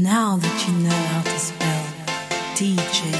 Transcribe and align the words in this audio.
Now 0.00 0.36
that 0.36 0.58
you 0.62 0.74
know 0.78 0.94
how 1.10 1.22
to 1.26 1.38
spell 1.42 1.82
DJ, 2.54 3.10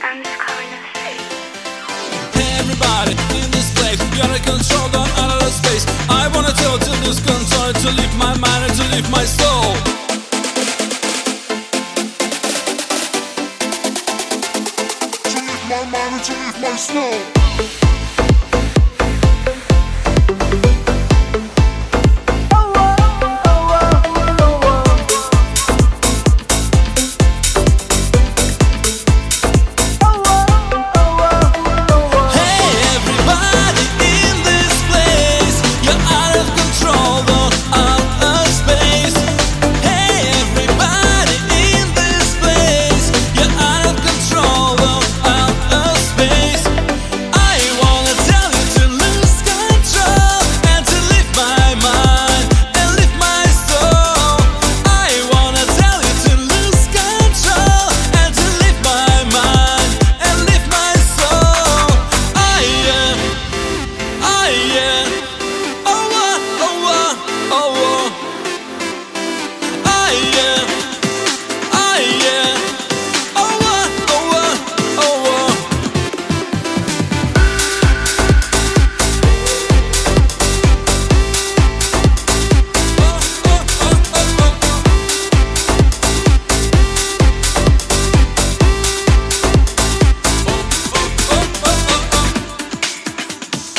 I'm 0.00 0.24
just 0.24 0.38
calling 0.40 0.72
to. 0.72 0.80
Hey 2.32 2.48
everybody 2.56 3.12
in 3.36 3.50
this 3.52 3.68
place, 3.76 4.00
we 4.00 4.16
are 4.24 4.32
in 4.32 4.40
control 4.40 4.88
down 4.96 5.12
out 5.20 5.44
of 5.44 5.52
space. 5.52 5.84
I 6.08 6.32
wanna 6.32 6.56
tell 6.56 6.78
to 6.80 6.92
lose 7.04 7.20
control, 7.20 7.68
to 7.84 7.88
leave 8.00 8.16
my 8.16 8.32
mind 8.40 8.64
and 8.64 8.74
to 8.80 8.84
leave 8.96 9.10
my 9.12 9.28
soul. 9.28 9.76
to 15.20 15.36
leave 15.36 15.64
my 15.68 15.84
mind 15.92 16.16
and 16.16 16.24
to 16.24 16.32
leave 16.32 16.60
my 16.64 16.76
soul. 16.80 17.89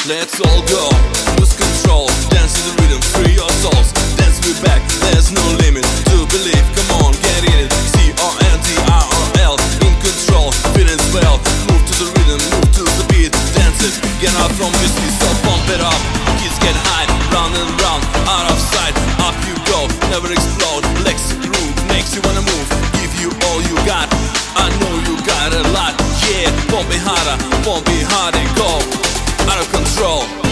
Let's 0.09 0.41
all 0.41 0.65
go, 0.65 0.89
lose 1.37 1.53
control, 1.53 2.09
dance 2.33 2.57
to 2.57 2.61
the 2.65 2.73
rhythm, 2.81 3.01
free 3.13 3.37
your 3.37 3.53
souls. 3.61 3.93
Dance 4.17 4.41
me 4.41 4.57
back, 4.65 4.81
there's 5.05 5.29
no 5.29 5.45
limit 5.61 5.85
to 6.09 6.25
believe. 6.25 6.65
Come 6.73 7.05
on, 7.05 7.13
get 7.21 7.45
in 7.45 7.69
it. 7.69 7.71
C 7.93 8.09
R 8.17 8.33
N 8.33 8.57
D 8.65 8.73
I 8.81 8.97
R 8.97 9.53
L, 9.53 9.55
in 9.85 9.93
control, 10.01 10.49
feeling 10.73 10.97
well. 11.13 11.37
Move 11.69 11.85
to 11.85 11.93
the 12.01 12.09
rhythm, 12.17 12.41
move 12.49 12.69
to 12.81 12.83
the 12.97 13.05
beat, 13.13 13.29
dance 13.53 13.77
it. 13.85 13.93
Get 14.17 14.33
out 14.41 14.49
from 14.57 14.73
your 14.73 14.89
seat, 14.89 15.13
so 15.21 15.29
pump 15.45 15.69
it 15.69 15.85
up. 15.85 16.01
Kids 16.41 16.57
get 16.65 16.73
high, 16.73 17.05
round 17.29 17.53
and 17.53 17.69
round, 17.85 18.01
out 18.25 18.49
of 18.49 18.57
sight. 18.57 18.97
Up 19.21 19.37
you 19.45 19.53
go, 19.69 19.85
never 20.09 20.33
explode. 20.33 20.81
Legs 21.05 21.29
groove, 21.45 21.77
makes 21.93 22.09
you 22.17 22.25
wanna 22.25 22.41
move. 22.41 22.67
Give 22.97 23.13
you 23.21 23.29
all 23.53 23.61
you 23.69 23.77
got. 23.85 24.09
I 24.57 24.65
know 24.81 24.93
you 25.05 25.13
got 25.29 25.53
a 25.53 25.61
lot. 25.77 25.93
Yeah, 26.25 26.49
pump 26.73 26.89
it 26.89 27.05
harder, 27.05 27.37
pump 27.61 27.85
it 27.85 28.01
harder, 28.09 28.41
go. 28.57 29.00
Out 29.49 29.59
of 29.59 29.71
control. 29.71 30.50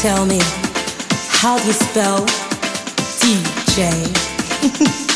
Tell 0.00 0.24
me 0.24 0.38
how 1.28 1.58
do 1.58 1.66
you 1.66 1.74
spell 1.74 2.24
DJ? 3.20 5.06